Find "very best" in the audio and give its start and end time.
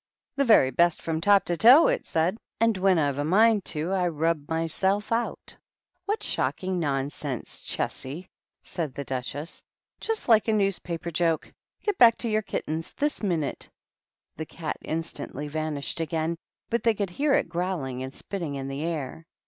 0.45-0.99